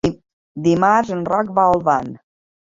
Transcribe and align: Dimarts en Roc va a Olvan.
Dimarts 0.67 1.13
en 1.17 1.23
Roc 1.29 1.53
va 1.61 1.69
a 1.69 1.77
Olvan. 1.77 2.13